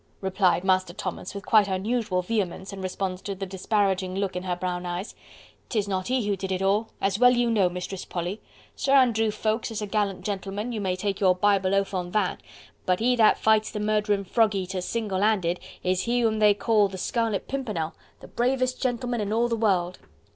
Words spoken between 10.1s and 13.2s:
gentleman, you may take your Bible oath on that, but he